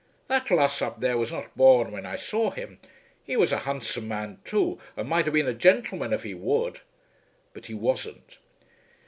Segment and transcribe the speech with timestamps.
[0.29, 2.79] "That lass up there was not born when I saw him.
[3.23, 6.79] He was a handsome man too, and might have been a gentleman av' he would."
[7.53, 8.39] "But he wasn't."